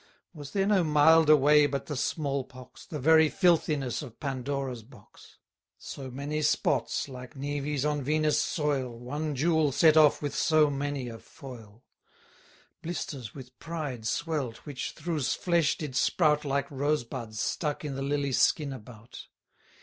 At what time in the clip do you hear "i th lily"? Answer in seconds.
17.85-18.31